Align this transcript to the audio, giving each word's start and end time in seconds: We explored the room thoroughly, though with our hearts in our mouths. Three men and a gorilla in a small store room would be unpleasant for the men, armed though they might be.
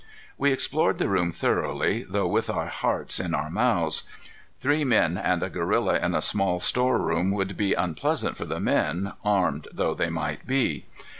We 0.35 0.51
explored 0.51 0.97
the 0.97 1.07
room 1.07 1.31
thoroughly, 1.31 2.03
though 2.09 2.25
with 2.27 2.49
our 2.49 2.65
hearts 2.65 3.19
in 3.19 3.35
our 3.35 3.51
mouths. 3.51 4.01
Three 4.57 4.83
men 4.83 5.15
and 5.15 5.43
a 5.43 5.49
gorilla 5.51 5.99
in 6.03 6.15
a 6.15 6.23
small 6.23 6.59
store 6.59 6.97
room 6.97 7.29
would 7.33 7.55
be 7.55 7.75
unpleasant 7.75 8.35
for 8.35 8.45
the 8.45 8.59
men, 8.59 9.13
armed 9.23 9.67
though 9.71 9.93
they 9.93 10.09
might 10.09 10.47
be. 10.47 10.85